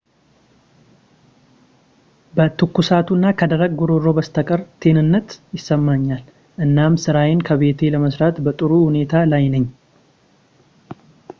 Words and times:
ከትኩሳቱ 2.37 3.07
እና 3.17 3.25
ከደረቅ 3.39 3.69
ጉሮሮ 3.81 4.05
በስተቀር 4.17 4.61
ጤንነት 4.83 5.27
ይሰማኛል 5.57 6.23
እናም 6.65 6.95
ስራዬን 7.05 7.43
ከቤቴ 7.49 7.79
ለመስራት 7.97 8.35
በጥሩ 8.47 8.71
ሁኔታ 8.87 9.13
ላይ 9.33 9.45
ነኝ 9.55 9.67